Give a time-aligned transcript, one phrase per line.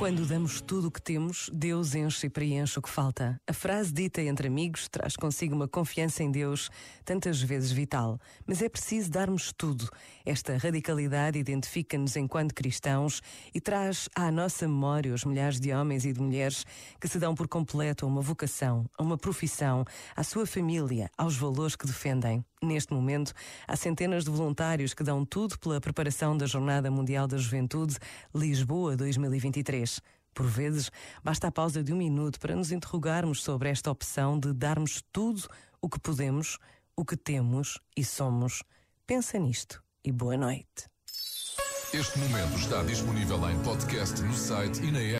[0.00, 3.38] Quando damos tudo o que temos, Deus enche e preenche o que falta.
[3.46, 6.70] A frase dita entre amigos traz consigo uma confiança em Deus,
[7.04, 8.18] tantas vezes vital.
[8.46, 9.86] Mas é preciso darmos tudo.
[10.24, 13.20] Esta radicalidade identifica-nos enquanto cristãos
[13.54, 16.64] e traz à nossa memória os milhares de homens e de mulheres
[16.98, 19.84] que se dão por completo a uma vocação, a uma profissão,
[20.16, 22.42] à sua família, aos valores que defendem.
[22.62, 23.32] Neste momento,
[23.66, 27.96] há centenas de voluntários que dão tudo pela preparação da Jornada Mundial da Juventude
[28.34, 29.98] Lisboa 2023.
[30.34, 30.90] Por vezes,
[31.24, 35.48] basta a pausa de um minuto para nos interrogarmos sobre esta opção de darmos tudo
[35.80, 36.58] o que podemos,
[36.94, 38.62] o que temos e somos.
[39.06, 40.90] Pensa nisto e boa noite.
[41.94, 45.18] Este momento está disponível em podcast no site e na.